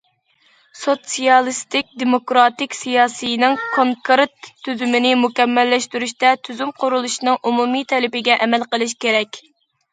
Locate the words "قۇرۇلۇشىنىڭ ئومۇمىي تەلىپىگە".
6.83-8.43